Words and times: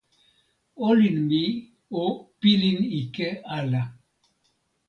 olin 0.87 1.17
mi 1.29 1.43
o 2.01 2.03
pilin 2.39 2.79
ike 2.99 3.27
ala. 3.57 3.83